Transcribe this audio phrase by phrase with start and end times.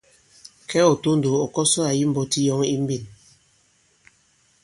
[0.69, 3.03] Kɛ̌ ɔ̀ tondow, ɔ̀ kɔsɔ àyi mbɔti yɔŋ yi mbîn.